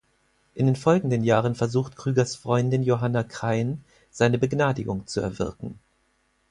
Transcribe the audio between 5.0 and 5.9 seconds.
zu erwirken.